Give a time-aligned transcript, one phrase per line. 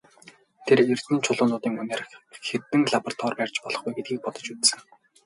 [0.65, 2.03] Тэр эрдэнийн чулуунуудын үнээр
[2.47, 4.87] хэдэн лаборатори барьж болох вэ гэдгийг бодож үзсэн юм.